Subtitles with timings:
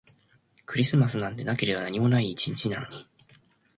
[0.65, 3.07] クリスマスなんてなければ何にもない一日なのに